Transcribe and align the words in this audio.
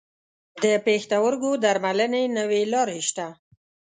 د 0.63 0.65
پښتورګو 0.85 1.51
درملنې 1.63 2.23
نوي 2.37 2.63
لارې 2.73 2.99
شته. 3.09 3.27